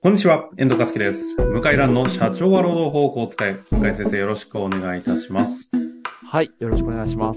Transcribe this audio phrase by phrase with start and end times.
[0.00, 1.34] こんにちは、遠藤和樹です。
[1.34, 3.58] 向井蘭の社長は労働法を使え。
[3.72, 5.68] 向井先生よろしくお願いいたします。
[6.24, 7.34] はい、よろしくお願いしま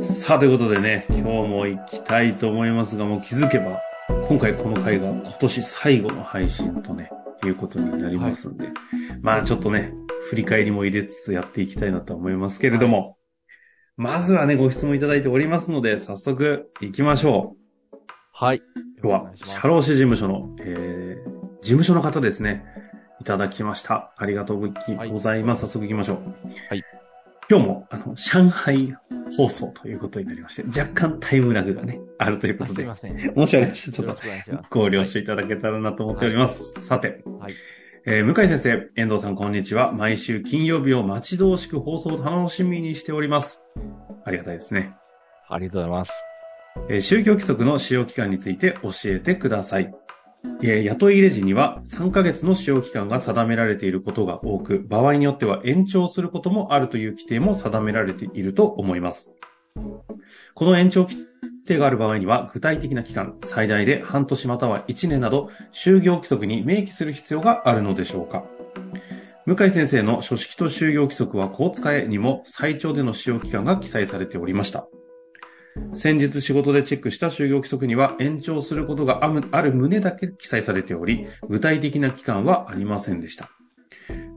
[0.00, 0.24] す。
[0.24, 3.80] さあ、ということでね、今日も行きたいと思いますが、もう気づけば、
[4.28, 7.08] 今回この回が今年最後の配信とね、
[7.44, 8.70] いうことになりますんで、
[9.20, 9.94] まあちょっとね、
[10.28, 13.16] 振り返りも入れつつやっていきたいなと思いますけれども、
[13.96, 17.62] まずはね、ご質問いただいておりますので、早速行きましょう。
[18.32, 18.62] はい。
[19.00, 21.31] 今日は、社労士事務所の、えー、
[21.62, 22.64] 事務所の方ですね。
[23.20, 24.12] いただきました。
[24.16, 24.72] ありがとう
[25.10, 25.60] ございます。
[25.62, 26.16] 早速行きましょう。
[26.68, 26.82] はい。
[27.48, 28.96] 今日も、あの、上海
[29.36, 33.16] 放送ということになりまして、若干タイムラグがね、あるということですい、ません。
[33.16, 33.92] 申し訳ないです。
[33.92, 34.20] ちょっと。
[34.70, 36.80] ご了承いただけたらなと思っております。
[36.80, 37.54] さて、はい。
[38.06, 39.92] えー向井先生、遠藤さんこんにちは。
[39.92, 43.64] 毎週金曜日を待ち遠しく放送を楽しみにしております。
[44.24, 44.96] ありがたいですね。
[45.48, 46.12] ありがとうございます。
[46.88, 49.94] えー宗教規則の使用期間について教えてください。
[50.62, 59.32] え雇い入れ時には3ヶ月の使用期間が定められていることが多く、場合によっては延長することもあるという規定も定められていると思います。
[60.54, 61.16] この延長規
[61.66, 68.44] 定がある場合には、具体的な期間、最大で半年または1年など、就業規則に明記する必要があるのでしょうか
[69.44, 74.86] 向井先生の書式と就業規則はこう使えにも最長での使用期間が記載されておりました。
[75.92, 83.50] 先日仕事でチェックした就業規則には延長することがある旨だけ記載されており、具体的な期間はありませんでした。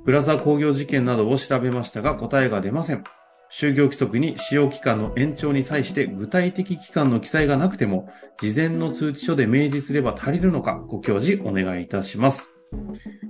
[0.05, 3.03] ブラザー工業事件などを調べましたが答えが出ません。
[3.51, 12.51] 就業規則に使用期間の延長に際して具体的期間の記載がなくても、事前の通知書で明示すれば足りるのか、ご教示お願いいたします。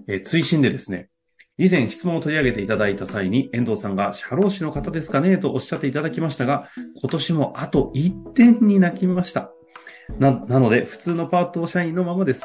[0.07, 1.09] え追伸でですね、
[1.57, 5.37] 以前質問を取り上げていただいた際に、遠藤さんが社労士の方ですかね？
[5.37, 9.51] とおっしゃっていただきましたが、今年もあと1点に泣きました。
[10.19, 12.43] な、なので、普通のパート社員のままです。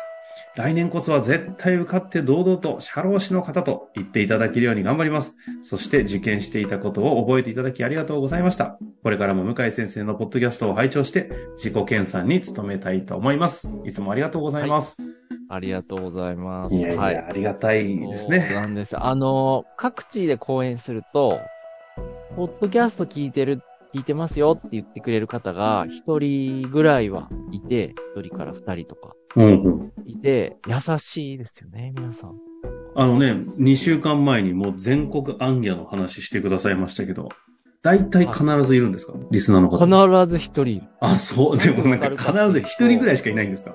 [0.57, 5.37] 来年こそは絶対受かって堂々と社労士の方と言っていただけるように頑張ります。
[5.63, 8.77] そして受験していたことを覚えていただきありがとうございました。
[9.03, 13.73] これからも向井先生のポッドキャストを拝聴して、自己研鑽に努めたいと思います。
[13.85, 14.97] いつもありがとうございます。
[15.49, 16.75] ありがとうございます。
[16.75, 17.17] い、やいや、はい。
[17.17, 18.67] ありがたいですそうなね。
[18.67, 19.01] んです。
[19.01, 21.41] あの、各地で講演すると、
[22.35, 23.63] ポッドキャスト聞いてる、
[23.95, 29.93] 聞いてますよって言ってくれる方が、一人ぐらいはいて、一人から二人とかうんうん。
[30.07, 32.35] いて、優しいですよね、皆さん。
[32.97, 37.29] あのね、2週間前にもう全国アンギャの話してくださいましたけど、
[37.83, 39.79] 大体必ずいるんですか、リスナーの方。
[39.87, 40.87] 必ず一人いる。
[41.01, 41.59] あ、そう。
[41.59, 43.75] でもなんか必ず一人ぐらいしかいないんですか？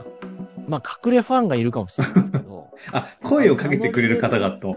[0.67, 4.75] まあ、隠れファンがいるかもしれないけど、 あ、声をかけてくれる方々と。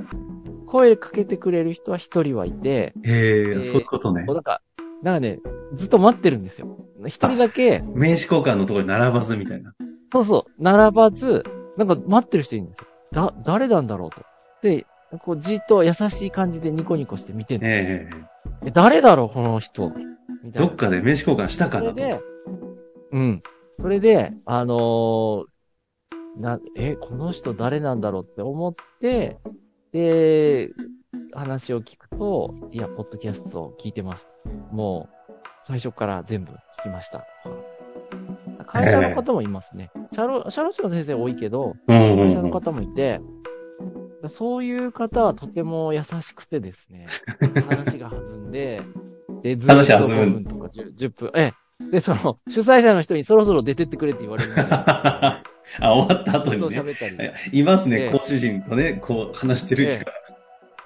[0.67, 4.25] 声かけてくれる人は一人はいて、へえ、でそういうことね。
[4.27, 4.61] なんか、
[5.03, 5.41] なんかね、
[5.73, 6.69] ずっと待ってるんですよ。
[7.07, 9.73] 一人だけ、名刺交換のところに並ばずみたいな。
[10.13, 11.45] そうそう、並ばず、
[11.77, 12.87] なんか待ってる人いるんですよ。
[13.13, 14.23] だ、誰なんだろうと。
[14.63, 14.87] で、
[15.25, 17.67] こうじっと優しい感じでニコニコして見てる。
[17.67, 19.91] えええ、誰だろう、この人。
[20.43, 20.67] みたいな。
[20.67, 21.91] どっかで名刺交換したかなと。
[21.93, 22.21] それで、
[23.13, 23.43] うん。
[23.81, 25.45] それで、あのー
[26.39, 29.39] な、え、この人誰なんだろうって思って、
[29.93, 30.71] で、
[31.33, 34.29] 話を聞くと、いや、ポッドキャストを聞いてます。
[34.71, 35.33] もう、
[35.65, 37.27] 最初から全部聞きました。
[38.71, 39.91] 会社の方もいますね。
[40.13, 42.51] 社労、社労士の先生多いけど、うんうん会社のうん。
[42.51, 43.21] 方もいて、
[44.29, 47.07] そういう方はとても優しくてですね、
[47.69, 48.81] 話が弾んで、
[49.43, 51.91] で、ずっと話弾む5分とか 10, 10分、ええ。
[51.93, 55.43] で、その、主催者の人にそろそろ出てってくれって言われる あ、
[55.81, 56.67] 終わった後にね。
[56.67, 57.59] 喋ったり。
[57.61, 60.13] いますね、ええ講師陣とね、こう話してる人が。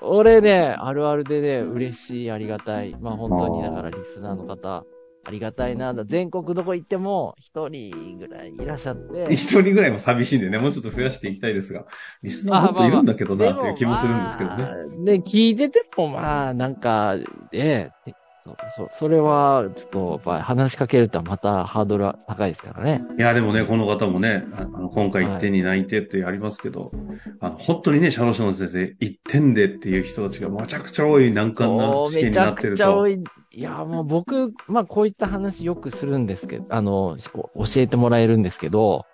[0.03, 2.95] 俺ね、あるあるでね、嬉しい、ありがたい。
[3.01, 4.85] まあ本当に、だからリスナーの方、
[5.25, 5.95] ありがたいな。
[6.05, 9.33] 全国どこ行っても、一人ぐらいいらっしゃって。
[9.33, 11.87] 一人ぐらいも寂しいんでね、もうちょっと増やしていきたいですが、
[12.23, 14.65] リスナーもっといるんだけどなっていう気もするんですけどね。
[14.65, 17.17] まあね、聞いててもまあ、なんか、
[17.53, 18.15] ええ、
[18.45, 23.01] そう、そう、それは、ちょっと、やっぱり話しかけるとはまたハードルは高いですからね。
[23.17, 26.91] いや、でもね、この方もね、ああの今回1点に泣いてってありますけど、
[27.39, 32.77] あの、本当にね、社労士の先生、1点でっていう人たちがめちゃくちゃ多い難関な試験めちゃくになってると。
[32.79, 33.25] ちゃ多い。
[33.53, 39.05] いや、もう僕、まあこういった話よくするんですけど、あの、教えてもらえるんですけど、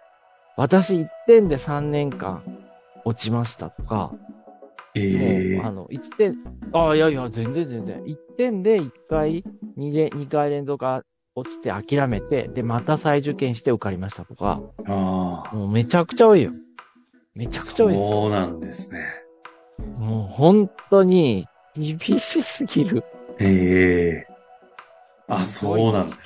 [0.56, 2.42] 私1点で3年間
[3.04, 4.10] 落ちましたとか、
[4.98, 6.36] ええあの、1点、
[6.72, 8.02] あいやいや、全然全然。
[8.04, 9.44] 1点で1回、
[9.76, 11.02] 2, で2回連続あ
[11.34, 15.56] 落ちて諦めて、で、また再受験して受かりましたとか、ああ。
[15.56, 16.52] もうめちゃくちゃ多いよ。
[17.34, 18.04] めちゃくちゃ多いです。
[18.10, 19.06] そうなんですね。
[19.98, 21.46] もう本当に
[21.76, 23.04] 厳しすぎる。
[23.38, 24.28] ええ
[25.28, 26.16] あ、そうなんだ。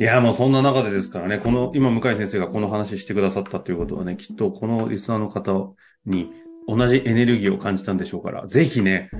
[0.00, 5.74] いや、もうそんな中でですからね、この、今、向井先生がこの話してくださったということはね、きっとこのリスナーの方
[6.06, 6.30] に、
[6.66, 9.10] 同じエネルギーを感じたんでしょうから、ぜひね、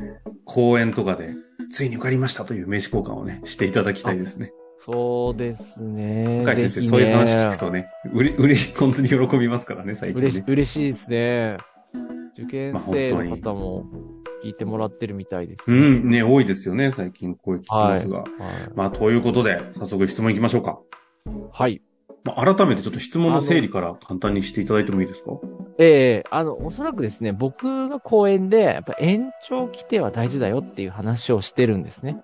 [0.45, 1.35] 講演とかで、
[1.71, 4.53] ついに受かりましたという名刺交換をね、していただきたいですね。
[4.77, 6.41] そうですね。
[6.43, 10.45] 深井先生、ねそういう話聞くとね、うれ、 うれし、本当に喜びますからね、最近嬉しね。
[10.49, 11.57] 嬉しいですね。
[12.35, 13.87] 受験まあ生の方も
[14.43, 15.65] 聞いてもらってるみたいです。
[15.71, 18.19] うん、ね、多いですよね、最近声聞きますが。
[18.19, 18.29] はい。
[18.75, 20.81] まあ、ということで、早速質問いきましょうか。
[21.53, 21.83] はい。
[22.25, 25.31] まあ、改めてちょっと質問の整理から簡単にしていただいてもいいですか？
[25.79, 32.23] ええあの、おそらくですね、僕が講演で、やっぱ延長規定は大事だよっていう話をしてるんですね。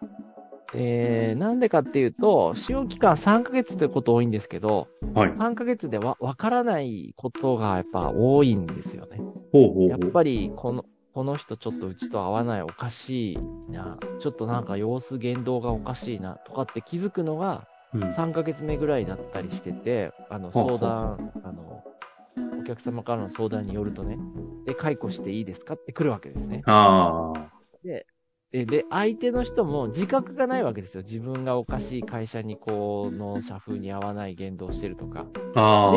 [0.75, 5.31] えー、なんでかっていうと、使用期間3ヶ月ってこと多いんですけど、はい。
[5.33, 9.19] 3ヶ月でわ、わからないことがやっぱ多いんですよね。
[9.53, 10.13] ほうほうやっほう。
[10.13, 10.85] ぱり、この、
[11.15, 13.39] この人ちょっとうちと合わないおかしい
[13.73, 21.83] な、ちょっとなんか様子言動がおかしいな、とかって気づくのがうん3ヶ月目ぐらいだったりしてて、あの、相談、あの、
[22.61, 24.19] お客様からの相談によるとね、
[24.67, 26.63] で、解雇していいですかって来るわけですね。
[26.67, 27.51] ああ。
[27.83, 28.07] で、
[28.53, 31.03] で、相手の人も自覚がないわけですよ。
[31.03, 35.27] 自分がおかしい会社にこの社風に合わない言動してるとか。
[35.35, 35.41] で、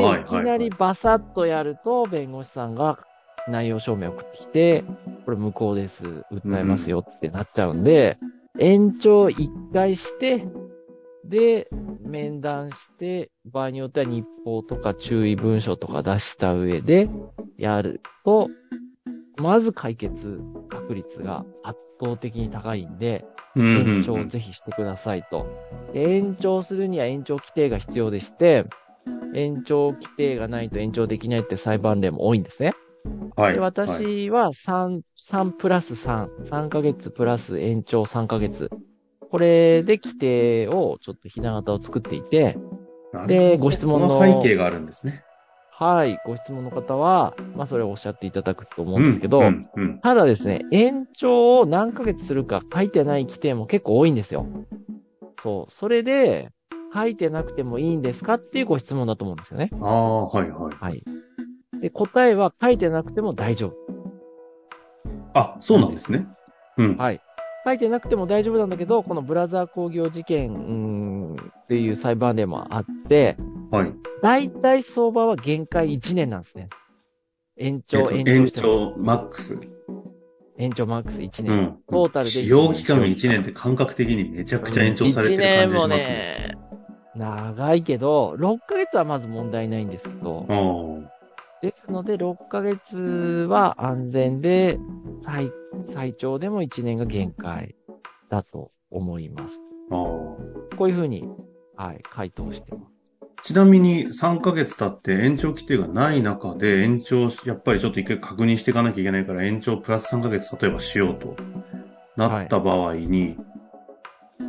[0.03, 0.21] はい。
[0.21, 2.99] いきなりバサッとやると、弁護士さんが
[3.47, 4.83] 内容証明を送ってきて、
[5.25, 6.03] これ無効です。
[6.31, 8.17] 訴えますよってなっちゃうんで、
[8.59, 10.45] 延長一回して、
[11.25, 11.69] で、
[12.01, 17.09] 面談して、場合によっては日報とか注意文書とか出した上で、
[17.57, 18.49] やると、
[19.37, 23.25] まず解決確率が圧倒的に高いんで、
[23.55, 25.45] 延長をぜひしてくださいと。
[25.93, 28.65] で延長するには延長規定が必要でして、
[29.33, 32.73] 延長規定がないと延長できないって裁判例も多いんですね。
[33.35, 33.53] はい。
[33.53, 38.69] で、はい私は3、3プラス3、3ヶ月プラス延長3ヶ月。
[39.31, 42.57] これで規定をちょっとひな形を作っていて、
[43.27, 45.23] でご質問のその背景があるんですね。
[45.71, 54.45] はい、ご質問の方は、まあそれをおっしゃっていただくと思うんですけど、うんうんただですね、延長を何ヶ月するか書いてない規定も結構多いんですよ。
[55.41, 55.73] そう。
[55.73, 56.51] それで、
[56.93, 59.71] 書いてなくてもいいんですかっていうご質問だと思うんですよね。
[59.81, 60.75] ああ、はいはい。
[60.75, 61.03] はい。
[61.79, 63.75] で、答えは書いてなくても大丈夫。
[65.33, 66.27] あ、そうなんですね。
[66.77, 66.97] うん。
[66.97, 67.21] はい。
[67.63, 73.37] 書いてなくても大丈夫なんだけど、このブラザー工業事件、っていう裁判例もあって、
[73.69, 73.93] はい。
[74.21, 76.69] 大体相場は限界1年なんですね。
[77.57, 78.67] 延えっ長、と延延長しても。
[78.67, 79.57] 長マックス。
[80.57, 81.51] 延長マックス1年。
[81.51, 81.77] うん。
[81.89, 86.55] トータルで使用期間が1年って感覚的にめちゃくちゃ延長されてる感じしますね。
[86.55, 86.57] 1年もね、
[87.15, 90.53] 長いけど、6ヶ月はまず問題ないんですけど、あ
[91.61, 94.79] ですので、6ヶ月は安全で、
[95.19, 95.51] 最、
[95.83, 97.75] 最長でも1年が限界
[98.29, 99.61] だと思います。
[99.91, 99.95] あ。
[99.95, 100.01] ああ。
[100.77, 101.27] こういうふうに、
[101.75, 102.91] はい、回答してます。
[103.43, 111.35] ちなみに3ヶ月経って延長規定がない中で延長し、やっぱりちょっと一回確認していかなきゃいけないから延長プラス3ヶ月例えばしようと
[112.15, 113.37] なった場合に、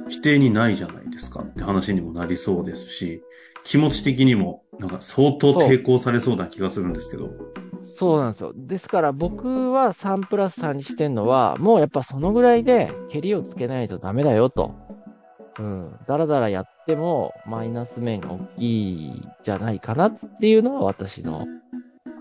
[0.05, 3.23] 規定にないじゃないですかって話にもなりそうですし、
[3.65, 7.31] 気持ち的にもなんか相当抵抗されそうな気がするんですけど。
[7.85, 8.53] そうなんですよ。
[8.55, 14.75] ですから僕は3プラス3にしてんのは、もうやっぱそのぐらいで、蹴りをつけないとダメだよと。
[15.59, 15.99] うん。
[16.07, 21.47] だらだらやっても、マイナス面が大きいじゃないかなっていうのは私の、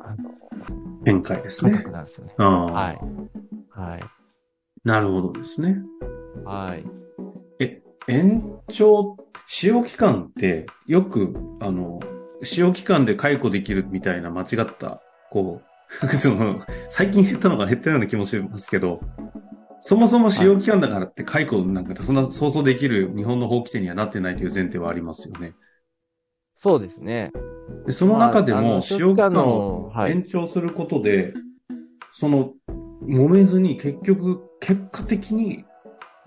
[0.03, 0.31] あの、
[1.05, 1.77] 見解です感ね。
[1.77, 2.33] 覚なんですよね。
[2.37, 3.79] はい。
[3.79, 3.99] はい。
[4.83, 5.77] なるほどですね。
[6.43, 7.00] はい。
[8.07, 9.17] え、延長、
[9.47, 11.99] 使用期間って、よく、あの、
[12.43, 15.61] 使用期間で解雇できるみたいな間違った、こ
[16.03, 19.01] う、 その、最近減ったのが減ったような気もしますけど、
[19.81, 25.55] そもそも使用期間だからって解雇なんかってそんな想像できる日本の法規定にはなってないという前提はありますよね。
[26.53, 27.31] そうですね。
[27.87, 29.91] でその中でもの使用期間を。
[30.07, 31.33] 延長することで、
[32.11, 32.53] その、
[33.03, 35.65] 揉めずに結局、結果的に、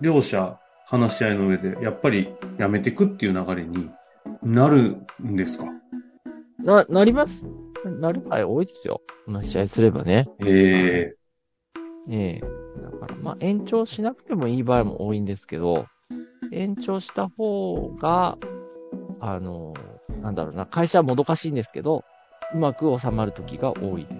[0.01, 3.89] 両者話し合いの上で、やっぱりやめていくっていう流れに
[4.43, 5.65] なるんですか？
[6.59, 7.45] な、なります。
[7.99, 9.01] なる場合多いですよ。
[9.25, 10.27] 話し合いすればね。
[10.39, 11.15] ええ
[12.07, 12.41] ええ
[12.81, 15.87] だから、まあ、延長しなくてもいい場合も多いんですけど、
[16.51, 18.37] 延長した方が、
[19.19, 19.73] あの、
[20.21, 22.03] なんだろうな、会社はもどかしいんですけど、
[22.53, 24.15] うまく収まる時が多いです。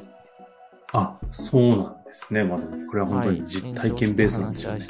[0.93, 2.43] あ、そうなんですね。
[2.43, 4.87] まあでも、これは本当に実体験ベースなんでしょうね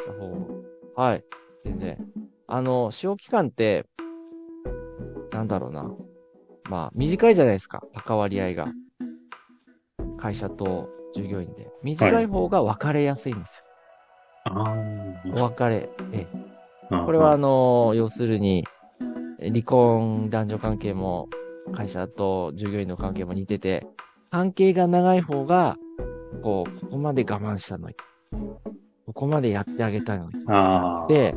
[0.95, 1.23] はい。
[1.65, 1.97] 全然。
[2.47, 3.85] あの、使用期間って、
[5.31, 5.91] なんだろうな。
[6.69, 7.83] まあ、短いじゃないですか。
[7.95, 8.67] 関わり合いが。
[10.17, 11.69] 会社と従業員で。
[11.83, 13.63] 短い方が別れやすいんです
[14.45, 14.75] あ
[15.25, 15.33] よ。
[15.35, 15.89] お別れ。
[16.13, 16.27] え。
[16.89, 18.63] これは、あの、要するに、
[19.39, 21.27] え離婚、男女関係も、
[21.73, 23.85] 会社と従業員の関係も似てて、
[24.29, 25.77] 関係が長い方が、
[26.43, 27.95] こう、ここまで我慢したのに、
[29.07, 30.33] ここまでやってあげたのに。
[31.07, 31.35] で、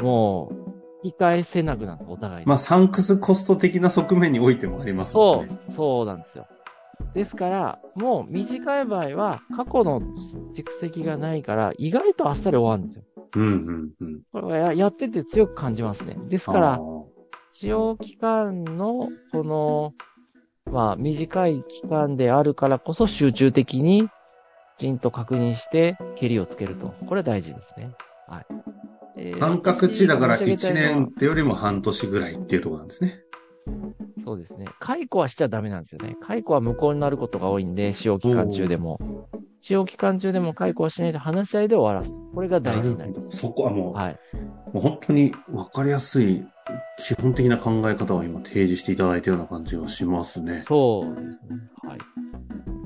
[0.00, 2.46] もう、引き返せなくなった、お互いに。
[2.46, 5.58] まあ、サンクスコスト的な側面においてもありますもんね。
[5.66, 6.46] そう、そうなんですよ。
[7.14, 13.04] ですから、もう短い場合は、過去の蓄積がないから、意外とあっさり終わるんですよ。
[13.36, 14.20] うんうんうん。
[14.32, 16.16] これはややってて強く感じますね。
[16.28, 17.06] ですかあら、ー
[17.50, 19.94] 使用期間の、この、
[20.70, 24.08] まあ、短い期間であるからこそ集中的に、
[24.76, 26.94] きちんと確認して、蹴りをつけると。
[27.06, 27.92] これは大事ですね。
[28.26, 28.46] はい。
[29.16, 33.20] えー感覚値だから1申し上げたいのは年ってよりも半年ぐらいっていうところなんですね。
[34.24, 34.66] そうですね。
[34.80, 36.16] 解雇はしちゃダメなんですよね。
[36.20, 38.98] 解雇は無効になることが多いんで、使用期間中でも。
[39.60, 42.14] 使用期間中でも解雇はしないで話し合いで終わらす。
[42.34, 43.36] これが大事になります。
[43.36, 44.18] そこはもう、はい。
[44.72, 46.44] もう本当に分かりやすい
[46.98, 50.64] 基本的な考え方を今提示していただいたような感じがしますね。
[50.66, 51.30] そうですね。
[51.82, 51.98] はい。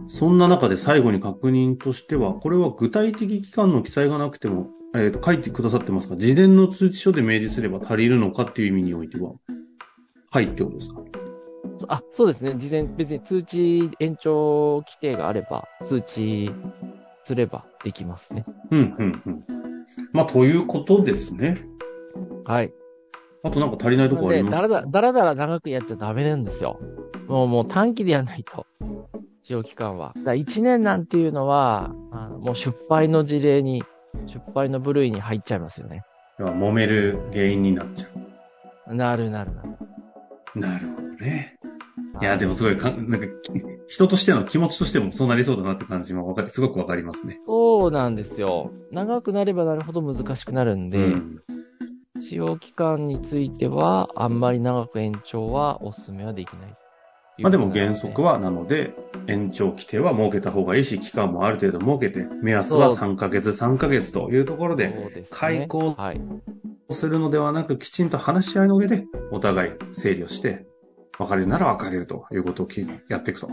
[0.08, 6.16] そんな中で最後に確認としては、これは具体的期間の記載がなくても、えっ、と、書いてくださってますか？
[6.16, 9.32] 事前の通知書で明示すれば足りるのかっていう意味においては、
[10.30, 11.00] はいってことですか？
[11.88, 12.54] あ、そうですね。
[12.56, 16.50] 事前、別に通知延長規定があれば、通知
[17.24, 18.44] すればできますね。
[18.70, 19.44] うん、うん、うん。
[20.12, 21.56] まあ、ということですね。
[22.44, 22.72] はい。
[23.42, 24.68] あとなんか足りないところありで、ます？
[24.68, 26.78] かだらだら、だらだら長くやっちゃダメなんですよ。
[27.28, 28.66] もう、もう短期でやらないと。
[29.42, 30.12] 使用期間は。
[30.24, 33.82] だ1年なんていうのは、あのもう出敗の事例に、
[34.26, 36.02] 出敗の部類に入っちゃいますよね。
[36.38, 39.68] 揉める原因になっちゃなるなるなる。
[40.56, 40.58] う。
[40.58, 41.58] なるほどね。
[42.20, 43.52] いや、でもすごいかん、なんか、き
[43.88, 47.40] 人としての気持ちとしてもそうなりそうだなって感じもわかり、すごくわかりますね。
[47.46, 48.72] そうなんですよ。
[48.90, 51.40] 長くなればなるほど難しくなるんで、うん
[52.20, 56.76] 使用期間については、あんまり長く延長はお勧めはできない。
[57.40, 58.94] まあでも原則はなので、
[59.26, 66.20] 延長規定は設けた方がいいし、期間もある程度設けて、目安は3ヶ月、3ヶ月というところで、開講はい。
[66.90, 70.66] するのではなく、きちんと話し合いの上で、お互い整理をして、
[71.18, 73.48] 別れるなら別れるということをきやっていくと。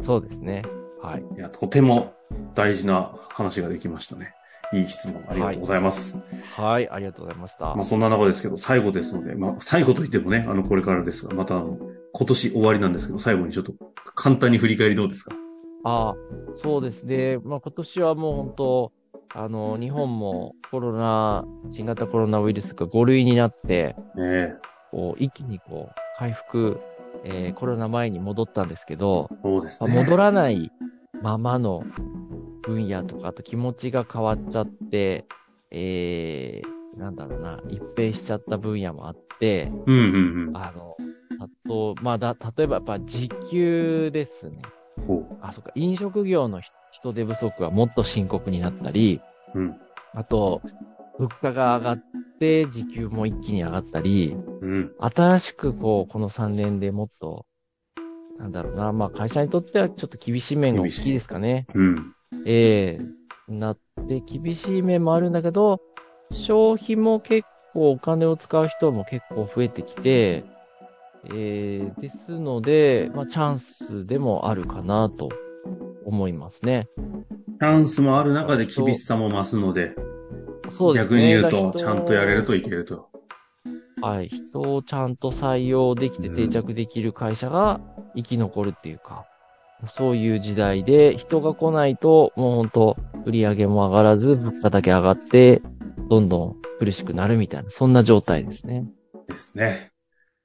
[0.00, 0.62] そうですね。
[1.02, 1.24] はい。
[1.36, 2.14] いや、とても
[2.54, 4.32] 大事な話ができましたね。
[4.72, 6.16] いい質問ありがとうございます。
[6.54, 7.74] はい、ありがとうございました。
[7.74, 11.78] まあそんな中ですけど、最後ですので、まあ最後といってもね、あの、これからですが、またあの、
[12.12, 13.72] 今年終わりなんですけど、最後にちょっと
[14.14, 15.34] 簡単に振り返りどうですか？
[15.84, 16.14] ああ、
[16.54, 17.38] そうですね。
[17.44, 18.92] まあ今年はもう本当、
[19.34, 24.54] あの、日本もコロナ、新型コロナウイルスが5類になって、ねえ。
[24.90, 26.80] こう、一気にこう、回復、
[27.24, 29.94] えーコロナ前に戻ったんですけど、そうですね。
[29.94, 30.70] まあ戻らない
[31.22, 31.84] ままの
[32.62, 35.26] 分野とか、あと気持ちが変わっちゃって、
[35.70, 40.56] えー、なんだろうな、一変しちゃった分野もあって、うんうんうん。
[40.56, 40.96] あの、
[41.40, 44.60] あと、まあだ、例えばやっぱ時給ですね。
[45.06, 49.22] ほあ、そっか、飲食業の人人手不足はもっと深刻になったり、
[49.54, 49.58] う。
[49.60, 49.80] うん。
[50.12, 50.60] あと、
[51.18, 51.98] 物価が上がっ
[52.38, 54.92] て時給も一気に上がったり、うん。
[54.98, 57.46] 新しくこう、この3年でもっと、
[58.38, 61.66] なんだろうな、まあ会社にとってはちょっと厳しい面が大きいですかね。
[61.74, 62.14] うん。
[62.44, 62.98] え
[63.48, 63.78] えなっ
[64.08, 65.80] て厳しい面もあるんだけど、
[66.32, 70.44] 消費も結構お金を使う人も結構増えてきて、
[71.26, 75.28] えー、ですので、まあチャンスでもあるかなと
[76.04, 76.88] 思いますね。
[77.60, 79.94] チャンスもある中で厳しさも増すので、
[80.70, 81.16] そうですね。
[81.16, 83.10] 逆に言うと、ちゃんとやれるといけると。
[84.00, 84.28] はい。
[84.28, 87.80] 人をちゃんと採用できて定着できる会社が
[88.16, 89.26] 生き残るっていうか、
[89.88, 92.96] そういう時代で人が来ないと、もう本当
[93.26, 95.62] 売り上げも上がらず、物価だけ上がって、
[96.08, 98.86] どんどん苦しくなるみたいな、そんな状態ですね。
[99.28, 99.90] ですね。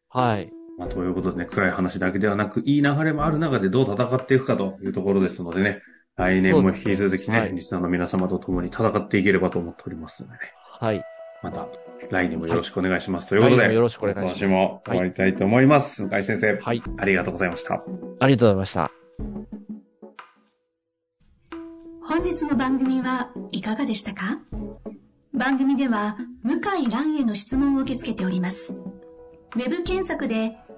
[0.09, 0.51] はい。
[0.77, 5.81] まあ、ということでね、暗い話だけではなく、いい流れもある中でどう戦っていくかというところですのでね、
[6.17, 10.39] 来年も引き続きね、はいリスナーの皆様と共に戦っていければと思っておりますのでね、
[10.79, 11.03] はい。
[11.43, 11.67] また
[12.09, 13.29] 来年もよろしくお願いします。
[13.29, 16.07] ということで、よろしくお願いします今年も終わりたいと思います。
[16.07, 16.83] 向井先生、はい。
[16.97, 17.83] ありがとうございました。
[18.19, 18.91] ありがとうございました。
[22.03, 24.39] 本日の番組はいかがでしたか？
[25.33, 28.75] 番組では向井蘭への質問を受け付けております。
[29.55, 30.57] ウェブ検索で